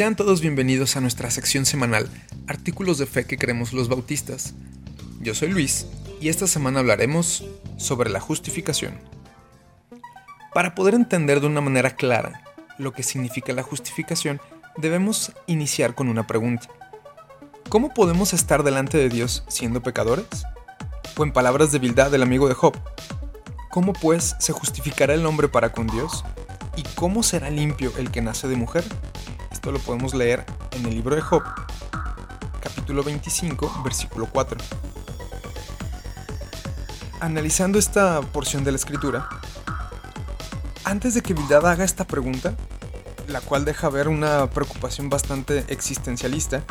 Sean 0.00 0.16
todos 0.16 0.40
bienvenidos 0.40 0.96
a 0.96 1.02
nuestra 1.02 1.30
sección 1.30 1.66
semanal, 1.66 2.08
Artículos 2.46 2.96
de 2.96 3.04
Fe 3.04 3.26
que 3.26 3.36
creemos 3.36 3.74
los 3.74 3.90
bautistas. 3.90 4.54
Yo 5.20 5.34
soy 5.34 5.50
Luis 5.50 5.88
y 6.22 6.30
esta 6.30 6.46
semana 6.46 6.80
hablaremos 6.80 7.44
sobre 7.76 8.08
la 8.08 8.18
justificación. 8.18 8.94
Para 10.54 10.74
poder 10.74 10.94
entender 10.94 11.42
de 11.42 11.48
una 11.48 11.60
manera 11.60 11.96
clara 11.96 12.42
lo 12.78 12.94
que 12.94 13.02
significa 13.02 13.52
la 13.52 13.62
justificación, 13.62 14.40
debemos 14.78 15.32
iniciar 15.46 15.94
con 15.94 16.08
una 16.08 16.26
pregunta. 16.26 16.66
¿Cómo 17.68 17.92
podemos 17.92 18.32
estar 18.32 18.62
delante 18.62 18.96
de 18.96 19.10
Dios 19.10 19.44
siendo 19.48 19.82
pecadores? 19.82 20.46
O 21.18 21.24
en 21.24 21.32
palabras 21.34 21.72
de 21.72 21.78
Bildad 21.78 22.10
del 22.10 22.22
amigo 22.22 22.48
de 22.48 22.54
Job, 22.54 22.74
¿cómo 23.68 23.92
pues 23.92 24.34
se 24.38 24.54
justificará 24.54 25.12
el 25.12 25.26
hombre 25.26 25.48
para 25.48 25.72
con 25.72 25.88
Dios? 25.88 26.24
¿Y 26.74 26.84
cómo 26.94 27.22
será 27.22 27.50
limpio 27.50 27.92
el 27.98 28.10
que 28.10 28.22
nace 28.22 28.48
de 28.48 28.56
mujer? 28.56 28.84
Esto 29.60 29.72
lo 29.72 29.78
podemos 29.80 30.14
leer 30.14 30.46
en 30.70 30.86
el 30.86 30.94
libro 30.94 31.14
de 31.14 31.20
Job, 31.20 31.42
capítulo 32.62 33.02
25, 33.02 33.82
versículo 33.84 34.24
4. 34.24 34.56
Analizando 37.20 37.78
esta 37.78 38.22
porción 38.22 38.64
de 38.64 38.70
la 38.72 38.76
escritura, 38.76 39.28
antes 40.84 41.12
de 41.12 41.20
que 41.20 41.34
Bildad 41.34 41.66
haga 41.66 41.84
esta 41.84 42.06
pregunta, 42.06 42.54
la 43.28 43.42
cual 43.42 43.66
deja 43.66 43.90
ver 43.90 44.08
una 44.08 44.48
preocupación 44.48 45.10
bastante 45.10 45.66
existencialista, 45.68 46.62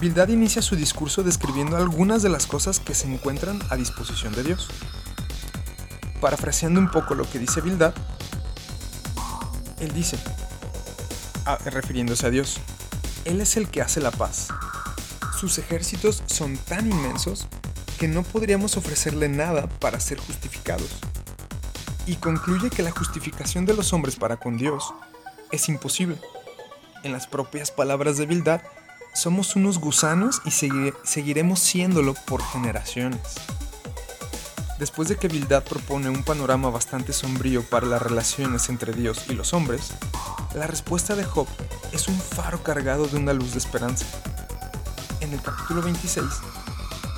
Bildad 0.00 0.28
inicia 0.28 0.62
su 0.62 0.76
discurso 0.76 1.22
describiendo 1.22 1.76
algunas 1.76 2.22
de 2.22 2.30
las 2.30 2.46
cosas 2.46 2.80
que 2.80 2.94
se 2.94 3.12
encuentran 3.12 3.60
a 3.68 3.76
disposición 3.76 4.34
de 4.34 4.44
Dios. 4.44 4.70
Parafraseando 6.22 6.80
un 6.80 6.90
poco 6.90 7.14
lo 7.14 7.30
que 7.30 7.38
dice 7.38 7.60
Bildad, 7.60 7.92
él 9.78 9.92
dice, 9.92 10.16
refiriéndose 11.64 12.26
a 12.26 12.30
Dios, 12.30 12.58
Él 13.24 13.40
es 13.40 13.56
el 13.56 13.68
que 13.68 13.82
hace 13.82 14.00
la 14.00 14.10
paz. 14.10 14.48
Sus 15.38 15.58
ejércitos 15.58 16.22
son 16.26 16.56
tan 16.56 16.90
inmensos 16.90 17.46
que 17.98 18.08
no 18.08 18.22
podríamos 18.22 18.76
ofrecerle 18.76 19.28
nada 19.28 19.68
para 19.68 20.00
ser 20.00 20.18
justificados. 20.18 20.88
Y 22.06 22.16
concluye 22.16 22.70
que 22.70 22.82
la 22.82 22.90
justificación 22.90 23.64
de 23.64 23.74
los 23.74 23.92
hombres 23.92 24.16
para 24.16 24.36
con 24.36 24.56
Dios 24.56 24.92
es 25.50 25.68
imposible. 25.68 26.18
En 27.04 27.12
las 27.12 27.26
propias 27.26 27.70
palabras 27.70 28.16
de 28.16 28.26
Bildad, 28.26 28.60
somos 29.14 29.56
unos 29.56 29.78
gusanos 29.78 30.40
y 30.44 30.50
seguiremos 31.04 31.60
siéndolo 31.60 32.14
por 32.14 32.42
generaciones. 32.42 33.20
Después 34.78 35.08
de 35.08 35.16
que 35.16 35.28
Bildad 35.28 35.62
propone 35.62 36.08
un 36.08 36.24
panorama 36.24 36.70
bastante 36.70 37.12
sombrío 37.12 37.62
para 37.62 37.86
las 37.86 38.02
relaciones 38.02 38.68
entre 38.68 38.92
Dios 38.92 39.26
y 39.28 39.34
los 39.34 39.52
hombres, 39.52 39.92
la 40.54 40.66
respuesta 40.66 41.14
de 41.14 41.24
Job 41.24 41.46
es 41.92 42.08
un 42.08 42.18
faro 42.18 42.62
cargado 42.62 43.06
de 43.06 43.16
una 43.16 43.32
luz 43.32 43.52
de 43.52 43.58
esperanza. 43.58 44.04
En 45.20 45.32
el 45.32 45.40
capítulo 45.40 45.82
26, 45.82 46.26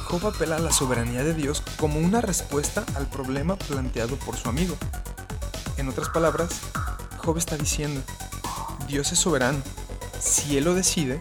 Job 0.05 0.27
apela 0.27 0.57
a 0.57 0.61
la 0.61 0.73
soberanía 0.73 1.25
de 1.25 1.35
Dios 1.35 1.63
como 1.79 1.99
una 1.99 2.21
respuesta 2.21 2.85
al 2.95 3.07
problema 3.09 3.57
planteado 3.57 4.17
por 4.17 4.37
su 4.37 4.49
amigo. 4.49 4.77
En 5.77 5.89
otras 5.89 6.09
palabras, 6.11 6.61
Job 7.19 7.37
está 7.39 7.57
diciendo, 7.57 8.01
Dios 8.87 9.11
es 9.13 9.19
soberano. 9.19 9.59
Si 10.21 10.57
Él 10.57 10.65
lo 10.65 10.75
decide, 10.75 11.21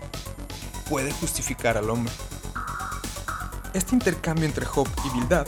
puede 0.90 1.12
justificar 1.12 1.78
al 1.78 1.90
hombre. 1.90 2.14
Este 3.74 3.96
intercambio 3.96 4.46
entre 4.46 4.66
Job 4.66 4.88
y 5.06 5.18
Bildad 5.18 5.48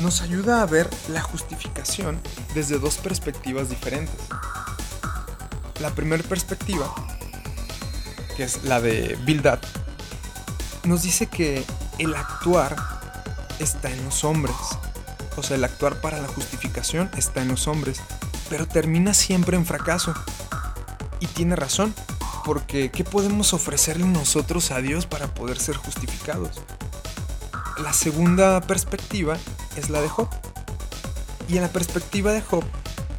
nos 0.00 0.20
ayuda 0.20 0.62
a 0.62 0.66
ver 0.66 0.88
la 1.08 1.22
justificación 1.22 2.20
desde 2.54 2.78
dos 2.78 2.98
perspectivas 2.98 3.68
diferentes. 3.68 4.20
La 5.80 5.90
primera 5.90 6.22
perspectiva, 6.22 6.92
que 8.36 8.44
es 8.44 8.64
la 8.64 8.80
de 8.80 9.18
Bildad, 9.24 9.58
nos 10.84 11.02
dice 11.02 11.26
que 11.26 11.64
el 11.98 12.14
actuar 12.14 12.76
está 13.58 13.90
en 13.90 14.04
los 14.04 14.24
hombres. 14.24 14.54
O 15.36 15.42
sea, 15.42 15.56
el 15.56 15.64
actuar 15.64 16.00
para 16.00 16.20
la 16.20 16.28
justificación 16.28 17.10
está 17.16 17.42
en 17.42 17.48
los 17.48 17.66
hombres, 17.66 18.00
pero 18.48 18.68
termina 18.68 19.14
siempre 19.14 19.56
en 19.56 19.66
fracaso. 19.66 20.14
Y 21.20 21.26
tiene 21.26 21.56
razón, 21.56 21.92
porque 22.44 22.90
¿qué 22.90 23.02
podemos 23.02 23.52
ofrecerle 23.52 24.06
nosotros 24.06 24.70
a 24.70 24.80
Dios 24.80 25.06
para 25.06 25.34
poder 25.34 25.58
ser 25.58 25.76
justificados? 25.76 26.62
La 27.82 27.92
segunda 27.92 28.60
perspectiva 28.60 29.36
es 29.76 29.90
la 29.90 30.00
de 30.00 30.08
Job. 30.08 30.28
Y 31.48 31.56
en 31.56 31.62
la 31.62 31.68
perspectiva 31.68 32.32
de 32.32 32.40
Job, 32.40 32.64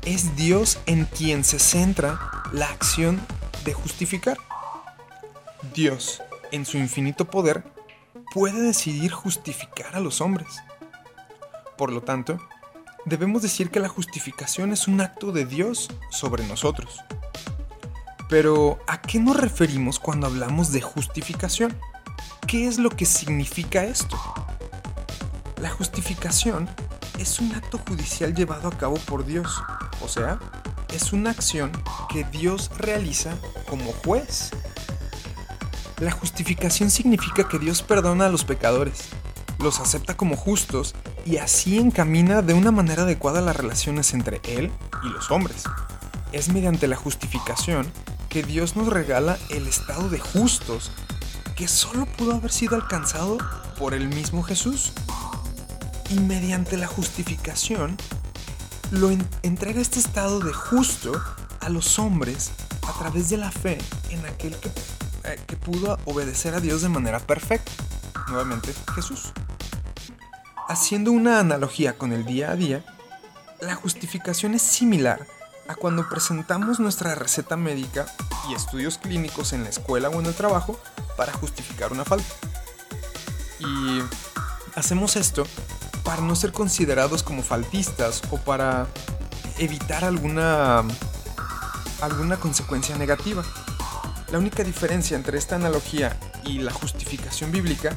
es 0.06 0.36
Dios 0.36 0.78
en 0.86 1.06
quien 1.06 1.44
se 1.44 1.60
centra 1.60 2.35
la 2.56 2.70
acción 2.70 3.20
de 3.66 3.74
justificar. 3.74 4.38
Dios, 5.74 6.24
en 6.54 6.66
su 6.66 6.78
infinito 6.78 7.26
poder, 7.26 7.66
puede 8.34 8.62
decidir 8.62 9.12
justificar 9.12 9.94
a 9.94 10.00
los 10.00 10.22
hombres. 10.22 10.48
Por 11.78 11.92
lo 11.92 12.02
tanto, 12.02 12.40
debemos 13.04 13.42
decir 13.42 13.72
que 13.72 13.82
la 13.82 13.90
justificación 13.90 14.72
es 14.72 14.88
un 14.88 15.02
acto 15.02 15.34
de 15.34 15.46
Dios 15.46 15.90
sobre 16.12 16.48
nosotros. 16.48 17.02
Pero, 18.30 18.80
¿a 18.88 19.02
qué 19.02 19.20
nos 19.20 19.36
referimos 19.36 20.00
cuando 20.00 20.28
hablamos 20.28 20.72
de 20.72 20.80
justificación? 20.80 21.78
¿Qué 22.48 22.68
es 22.68 22.80
lo 22.80 22.90
que 22.90 23.06
significa 23.06 23.84
esto? 23.84 24.18
La 25.62 25.70
justificación 25.72 26.70
es 27.20 27.42
un 27.42 27.54
acto 27.54 27.80
judicial 27.80 28.34
llevado 28.34 28.70
a 28.70 28.78
cabo 28.78 28.96
por 28.96 29.26
Dios, 29.26 29.62
o 30.02 30.08
sea, 30.08 30.40
es 30.94 31.14
una 31.14 31.32
acción 31.32 31.72
que 32.10 32.24
Dios 32.26 32.70
realiza 32.78 33.36
como 33.70 33.92
juez. 33.92 34.52
La 36.00 36.12
justificación 36.12 36.90
significa 36.90 37.48
que 37.48 37.60
Dios 37.60 37.82
perdona 37.82 38.26
a 38.26 38.30
los 38.30 38.44
pecadores, 38.44 39.10
los 39.60 39.80
acepta 39.80 40.18
como 40.18 40.36
justos 40.36 40.94
y 41.26 41.38
así 41.38 41.80
encamina 41.80 42.42
de 42.42 42.54
una 42.54 42.72
manera 42.72 43.04
adecuada 43.04 43.42
las 43.42 43.56
relaciones 43.56 44.14
entre 44.14 44.42
Él 44.44 44.72
y 45.04 45.10
los 45.10 45.32
hombres. 45.32 45.64
Es 46.32 46.50
mediante 46.50 46.88
la 46.88 46.96
justificación 46.96 47.92
que 48.30 48.44
Dios 48.44 48.76
nos 48.76 48.88
regala 48.90 49.38
el 49.50 49.68
estado 49.68 50.10
de 50.10 50.20
justos 50.20 50.92
que 51.56 51.68
solo 51.70 52.06
pudo 52.06 52.36
haber 52.36 52.52
sido 52.52 52.76
alcanzado 52.76 53.38
por 53.80 53.94
el 53.94 54.10
mismo 54.10 54.44
Jesús 54.44 54.92
y 56.10 56.20
mediante 56.20 56.78
la 56.78 56.88
justificación 56.88 57.98
lo 58.92 59.10
entrega 59.44 59.82
este 59.82 60.00
estado 60.00 60.40
de 60.40 60.54
justo 60.54 61.12
a 61.60 61.70
los 61.70 62.00
hombres 62.00 62.52
a 62.88 62.94
través 62.98 63.30
de 63.30 63.38
la 63.38 63.52
fe 63.52 63.78
en 64.10 64.26
aquel 64.26 64.56
que, 64.58 64.70
eh, 65.24 65.40
que 65.48 65.58
pudo 65.58 65.98
obedecer 66.06 66.54
a 66.54 66.60
Dios 66.60 66.82
de 66.82 66.90
manera 66.90 67.20
perfecta, 67.20 67.72
nuevamente 68.28 68.74
Jesús. 68.94 69.32
Haciendo 70.68 71.12
una 71.12 71.40
analogía 71.40 71.98
con 71.98 72.12
el 72.12 72.26
día 72.26 72.52
a 72.52 72.56
día, 72.56 72.86
la 73.62 73.76
justificación 73.76 74.54
es 74.54 74.62
similar 74.62 75.26
a 75.68 75.76
cuando 75.76 76.08
presentamos 76.08 76.80
nuestra 76.80 77.16
receta 77.16 77.56
médica 77.56 78.06
y 78.50 78.54
estudios 78.54 78.98
clínicos 78.98 79.54
en 79.54 79.64
la 79.64 79.70
escuela 79.70 80.10
o 80.10 80.20
en 80.20 80.28
el 80.28 80.36
trabajo 80.36 80.80
para 81.18 81.34
justificar 81.34 81.92
una 81.92 82.06
falta. 82.06 82.34
Y 83.60 84.02
hacemos 84.76 85.16
esto 85.16 85.46
para 86.06 86.22
no 86.22 86.36
ser 86.36 86.54
considerados 86.54 87.24
como 87.24 87.42
faltistas 87.42 88.22
o 88.30 88.38
para 88.38 88.88
evitar 89.58 90.06
alguna, 90.06 90.84
alguna 92.00 92.38
consecuencia 92.38 92.96
negativa. 92.96 93.44
La 94.32 94.38
única 94.38 94.64
diferencia 94.64 95.18
entre 95.18 95.38
esta 95.38 95.56
analogía 95.56 96.16
y 96.46 96.60
la 96.60 96.72
justificación 96.72 97.52
bíblica 97.52 97.94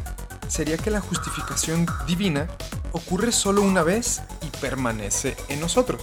sería 0.48 0.78
que 0.78 0.90
la 0.90 1.00
justificación 1.00 1.86
divina 2.06 2.48
ocurre 2.92 3.30
solo 3.30 3.60
una 3.60 3.82
vez 3.82 4.22
y 4.40 4.48
permanece 4.58 5.36
en 5.48 5.60
nosotros. 5.60 6.00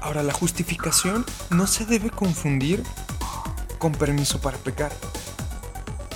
Ahora, 0.00 0.22
la 0.22 0.32
justificación 0.32 1.26
no 1.50 1.66
se 1.66 1.84
debe 1.84 2.10
confundir 2.10 2.84
con 3.78 3.92
permiso 3.92 4.40
para 4.40 4.58
pecar. 4.58 4.92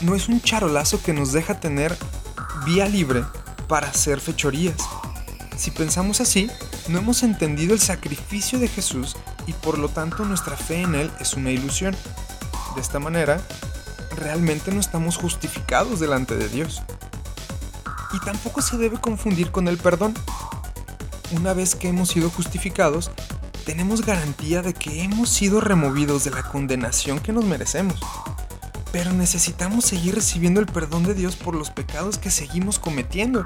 No 0.02 0.14
es 0.14 0.28
un 0.28 0.40
charolazo 0.40 1.02
que 1.02 1.12
nos 1.12 1.32
deja 1.32 1.58
tener 1.58 1.96
vía 2.64 2.86
libre 2.88 3.24
para 3.72 3.88
hacer 3.88 4.20
fechorías. 4.20 4.76
Si 5.56 5.70
pensamos 5.70 6.20
así, 6.20 6.50
no 6.88 6.98
hemos 6.98 7.22
entendido 7.22 7.72
el 7.72 7.80
sacrificio 7.80 8.58
de 8.58 8.68
Jesús 8.68 9.16
y 9.46 9.54
por 9.54 9.78
lo 9.78 9.88
tanto 9.88 10.26
nuestra 10.26 10.58
fe 10.58 10.82
en 10.82 10.94
Él 10.94 11.10
es 11.20 11.32
una 11.38 11.52
ilusión. 11.52 11.96
De 12.74 12.82
esta 12.82 12.98
manera, 12.98 13.40
realmente 14.14 14.72
no 14.72 14.78
estamos 14.78 15.16
justificados 15.16 16.00
delante 16.00 16.36
de 16.36 16.50
Dios. 16.50 16.82
Y 18.12 18.20
tampoco 18.20 18.60
se 18.60 18.76
debe 18.76 19.00
confundir 19.00 19.50
con 19.50 19.66
el 19.68 19.78
perdón. 19.78 20.12
Una 21.30 21.54
vez 21.54 21.74
que 21.74 21.88
hemos 21.88 22.10
sido 22.10 22.28
justificados, 22.28 23.10
tenemos 23.64 24.04
garantía 24.04 24.60
de 24.60 24.74
que 24.74 25.02
hemos 25.02 25.30
sido 25.30 25.62
removidos 25.62 26.24
de 26.24 26.30
la 26.32 26.42
condenación 26.42 27.20
que 27.20 27.32
nos 27.32 27.46
merecemos. 27.46 27.98
Pero 28.92 29.12
necesitamos 29.12 29.86
seguir 29.86 30.14
recibiendo 30.14 30.60
el 30.60 30.66
perdón 30.66 31.02
de 31.04 31.14
Dios 31.14 31.34
por 31.34 31.56
los 31.56 31.70
pecados 31.70 32.18
que 32.18 32.30
seguimos 32.30 32.78
cometiendo. 32.78 33.44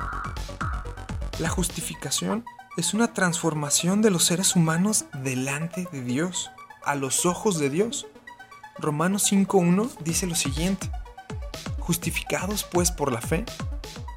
La 1.38 1.48
justificación 1.48 2.44
es 2.76 2.92
una 2.92 3.14
transformación 3.14 4.02
de 4.02 4.10
los 4.10 4.24
seres 4.24 4.56
humanos 4.56 5.06
delante 5.22 5.88
de 5.92 6.02
Dios, 6.02 6.50
a 6.84 6.96
los 6.96 7.24
ojos 7.24 7.58
de 7.58 7.70
Dios. 7.70 8.06
Romanos 8.78 9.32
5.1 9.32 9.96
dice 10.04 10.26
lo 10.26 10.34
siguiente. 10.34 10.90
Justificados 11.78 12.64
pues 12.64 12.90
por 12.90 13.12
la 13.12 13.20
fe, 13.20 13.44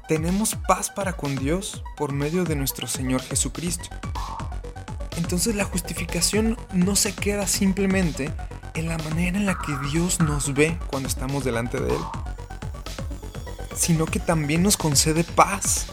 tenemos 0.08 0.56
paz 0.66 0.90
para 0.90 1.12
con 1.12 1.36
Dios 1.36 1.84
por 1.96 2.12
medio 2.12 2.44
de 2.44 2.56
nuestro 2.56 2.88
Señor 2.88 3.22
Jesucristo. 3.22 3.88
Entonces 5.16 5.54
la 5.54 5.64
justificación 5.64 6.58
no 6.72 6.96
se 6.96 7.14
queda 7.14 7.46
simplemente 7.46 8.32
en 8.74 8.88
la 8.88 8.98
manera 8.98 9.36
en 9.38 9.46
la 9.46 9.58
que 9.58 9.76
Dios 9.90 10.20
nos 10.20 10.54
ve 10.54 10.78
cuando 10.86 11.08
estamos 11.08 11.44
delante 11.44 11.80
de 11.80 11.90
Él, 11.90 12.02
sino 13.74 14.06
que 14.06 14.20
también 14.20 14.62
nos 14.62 14.76
concede 14.76 15.24
paz, 15.24 15.86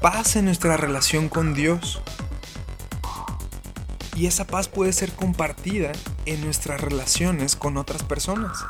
paz 0.00 0.36
en 0.36 0.46
nuestra 0.46 0.76
relación 0.76 1.28
con 1.28 1.54
Dios. 1.54 2.00
Y 4.16 4.26
esa 4.26 4.46
paz 4.46 4.68
puede 4.68 4.92
ser 4.92 5.12
compartida 5.12 5.92
en 6.26 6.42
nuestras 6.42 6.80
relaciones 6.80 7.56
con 7.56 7.76
otras 7.76 8.02
personas. 8.02 8.64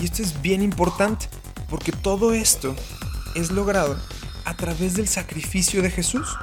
Y 0.00 0.06
esto 0.06 0.22
es 0.22 0.40
bien 0.42 0.62
importante, 0.62 1.28
porque 1.68 1.92
todo 1.92 2.32
esto 2.32 2.74
es 3.34 3.50
logrado 3.50 3.96
a 4.44 4.54
través 4.54 4.94
del 4.94 5.06
sacrificio 5.06 5.82
de 5.82 5.90
Jesús, 5.90 6.36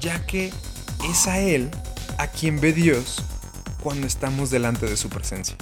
ya 0.00 0.26
que 0.26 0.52
es 1.08 1.26
a 1.26 1.38
Él 1.38 1.70
a 2.18 2.26
quien 2.26 2.60
ve 2.60 2.72
Dios 2.72 3.22
cuando 3.88 4.06
estamos 4.06 4.50
delante 4.50 4.84
de 4.84 4.98
su 4.98 5.08
presencia. 5.08 5.56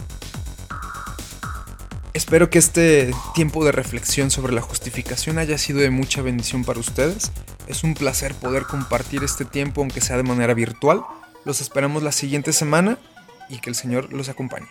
Espero 2.13 2.51
que 2.51 2.59
este 2.59 3.15
tiempo 3.37 3.65
de 3.65 3.71
reflexión 3.71 4.33
sobre 4.33 4.53
la 4.53 4.63
justificación 4.63 5.39
haya 5.39 5.57
sido 5.59 5.79
de 5.79 5.91
mucha 5.91 6.23
bendición 6.23 6.65
para 6.65 6.81
ustedes. 6.81 7.31
Es 7.69 7.85
un 7.85 7.95
placer 7.95 8.35
poder 8.35 8.65
compartir 8.65 9.23
este 9.23 9.45
tiempo 9.45 9.81
aunque 9.81 10.01
sea 10.01 10.17
de 10.17 10.25
manera 10.25 10.55
virtual. 10.55 11.05
Los 11.45 11.61
esperamos 11.61 12.03
la 12.03 12.11
siguiente 12.11 12.53
semana 12.53 12.99
y 13.49 13.59
que 13.59 13.71
el 13.71 13.77
Señor 13.77 14.13
los 14.13 14.29
acompañe. 14.29 14.67